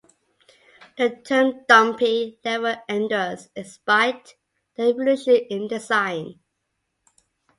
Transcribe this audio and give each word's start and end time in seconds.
The 0.97 1.21
term 1.23 1.61
dumpy 1.69 2.39
level 2.43 2.73
endures 2.89 3.49
despite 3.55 4.33
the 4.75 4.87
evolution 4.89 5.35
in 5.35 5.67
design. 5.67 6.39